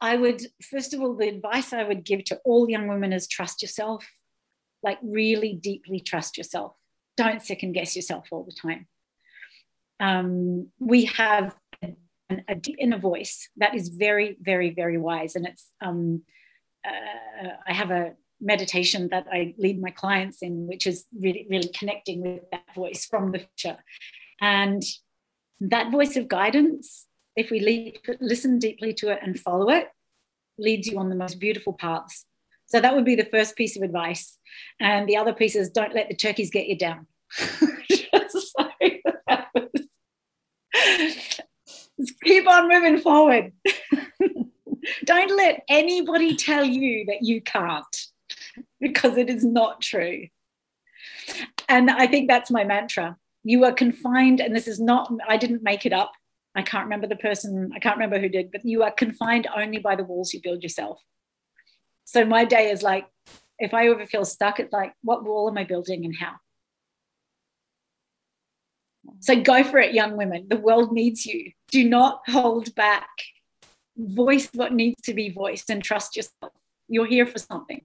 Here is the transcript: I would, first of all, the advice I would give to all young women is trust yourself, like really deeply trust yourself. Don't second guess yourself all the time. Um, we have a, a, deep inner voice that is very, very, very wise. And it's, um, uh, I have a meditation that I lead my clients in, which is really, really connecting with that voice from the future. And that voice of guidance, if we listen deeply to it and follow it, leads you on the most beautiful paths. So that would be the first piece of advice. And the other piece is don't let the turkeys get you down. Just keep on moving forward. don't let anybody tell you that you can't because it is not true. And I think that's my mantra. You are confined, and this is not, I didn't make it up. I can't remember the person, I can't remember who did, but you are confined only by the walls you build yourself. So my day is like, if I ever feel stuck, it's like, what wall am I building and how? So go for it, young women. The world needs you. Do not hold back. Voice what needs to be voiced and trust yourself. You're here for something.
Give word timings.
I 0.00 0.16
would, 0.16 0.42
first 0.62 0.94
of 0.94 1.00
all, 1.00 1.14
the 1.14 1.28
advice 1.28 1.72
I 1.72 1.84
would 1.84 2.04
give 2.04 2.24
to 2.24 2.40
all 2.44 2.70
young 2.70 2.88
women 2.88 3.12
is 3.12 3.28
trust 3.28 3.60
yourself, 3.60 4.06
like 4.82 4.98
really 5.02 5.52
deeply 5.54 6.00
trust 6.00 6.38
yourself. 6.38 6.74
Don't 7.16 7.42
second 7.42 7.72
guess 7.72 7.94
yourself 7.94 8.28
all 8.30 8.44
the 8.44 8.52
time. 8.52 8.86
Um, 10.00 10.68
we 10.78 11.04
have 11.04 11.54
a, 11.84 11.92
a, 12.48 12.54
deep 12.54 12.76
inner 12.78 12.96
voice 12.96 13.50
that 13.58 13.74
is 13.74 13.88
very, 13.90 14.38
very, 14.40 14.70
very 14.70 14.96
wise. 14.96 15.36
And 15.36 15.46
it's, 15.46 15.66
um, 15.82 16.22
uh, 16.86 17.50
I 17.68 17.74
have 17.74 17.90
a 17.90 18.14
meditation 18.40 19.08
that 19.10 19.26
I 19.30 19.54
lead 19.58 19.80
my 19.80 19.90
clients 19.90 20.40
in, 20.40 20.66
which 20.66 20.86
is 20.86 21.04
really, 21.18 21.46
really 21.50 21.68
connecting 21.68 22.22
with 22.22 22.50
that 22.50 22.74
voice 22.74 23.04
from 23.04 23.32
the 23.32 23.40
future. 23.40 23.78
And 24.40 24.82
that 25.60 25.92
voice 25.92 26.16
of 26.16 26.28
guidance, 26.28 27.06
if 27.40 27.50
we 27.50 27.98
listen 28.20 28.58
deeply 28.58 28.92
to 28.94 29.10
it 29.10 29.18
and 29.22 29.38
follow 29.38 29.70
it, 29.70 29.88
leads 30.58 30.86
you 30.86 30.98
on 30.98 31.08
the 31.08 31.16
most 31.16 31.40
beautiful 31.40 31.72
paths. 31.72 32.26
So 32.66 32.80
that 32.80 32.94
would 32.94 33.04
be 33.04 33.16
the 33.16 33.24
first 33.24 33.56
piece 33.56 33.76
of 33.76 33.82
advice. 33.82 34.38
And 34.78 35.08
the 35.08 35.16
other 35.16 35.32
piece 35.32 35.56
is 35.56 35.70
don't 35.70 35.94
let 35.94 36.08
the 36.08 36.14
turkeys 36.14 36.50
get 36.50 36.68
you 36.68 36.76
down. 36.76 37.06
Just 37.88 38.56
keep 42.24 42.48
on 42.48 42.68
moving 42.68 42.98
forward. 43.00 43.52
don't 45.04 45.36
let 45.36 45.62
anybody 45.68 46.36
tell 46.36 46.64
you 46.64 47.06
that 47.06 47.22
you 47.22 47.40
can't 47.40 47.96
because 48.80 49.16
it 49.16 49.28
is 49.28 49.44
not 49.44 49.80
true. 49.80 50.26
And 51.68 51.90
I 51.90 52.06
think 52.06 52.28
that's 52.28 52.50
my 52.50 52.64
mantra. 52.64 53.16
You 53.42 53.64
are 53.64 53.72
confined, 53.72 54.40
and 54.40 54.54
this 54.54 54.68
is 54.68 54.80
not, 54.80 55.10
I 55.26 55.36
didn't 55.36 55.62
make 55.62 55.86
it 55.86 55.92
up. 55.92 56.12
I 56.54 56.62
can't 56.62 56.84
remember 56.84 57.06
the 57.06 57.16
person, 57.16 57.70
I 57.74 57.78
can't 57.78 57.96
remember 57.96 58.18
who 58.18 58.28
did, 58.28 58.50
but 58.50 58.64
you 58.64 58.82
are 58.82 58.90
confined 58.90 59.46
only 59.56 59.78
by 59.78 59.94
the 59.96 60.04
walls 60.04 60.34
you 60.34 60.40
build 60.42 60.62
yourself. 60.62 61.00
So 62.04 62.24
my 62.24 62.44
day 62.44 62.70
is 62.70 62.82
like, 62.82 63.06
if 63.58 63.72
I 63.72 63.88
ever 63.88 64.06
feel 64.06 64.24
stuck, 64.24 64.58
it's 64.58 64.72
like, 64.72 64.92
what 65.02 65.24
wall 65.24 65.48
am 65.48 65.58
I 65.58 65.64
building 65.64 66.04
and 66.04 66.14
how? 66.16 66.36
So 69.20 69.40
go 69.40 69.62
for 69.62 69.78
it, 69.78 69.94
young 69.94 70.16
women. 70.16 70.46
The 70.48 70.56
world 70.56 70.92
needs 70.92 71.24
you. 71.24 71.52
Do 71.70 71.88
not 71.88 72.22
hold 72.26 72.74
back. 72.74 73.08
Voice 73.96 74.48
what 74.54 74.72
needs 74.72 75.00
to 75.02 75.14
be 75.14 75.30
voiced 75.30 75.70
and 75.70 75.82
trust 75.82 76.16
yourself. 76.16 76.52
You're 76.88 77.06
here 77.06 77.26
for 77.26 77.38
something. 77.38 77.82